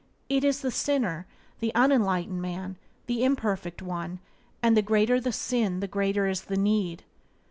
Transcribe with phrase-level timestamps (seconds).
[0.29, 1.27] It is the sinner,
[1.59, 4.17] the unenlightened man, the imperfect one;
[4.63, 7.03] and the greater the sin the greater is the need.